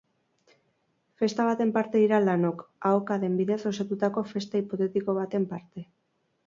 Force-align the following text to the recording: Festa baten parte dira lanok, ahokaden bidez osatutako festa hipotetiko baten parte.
Festa 1.19 1.45
baten 1.49 1.69
parte 1.75 2.01
dira 2.05 2.21
lanok, 2.27 2.65
ahokaden 2.91 3.39
bidez 3.43 3.61
osatutako 3.75 4.27
festa 4.35 4.65
hipotetiko 4.65 5.19
baten 5.21 5.49
parte. 5.55 5.89